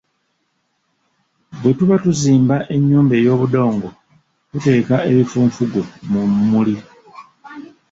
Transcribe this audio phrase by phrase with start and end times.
[1.59, 3.87] Bwe tuba tuzimba enyumba ey'obudongo
[4.49, 5.81] tuteeka ebifunfugu
[6.11, 6.75] mu mmuli.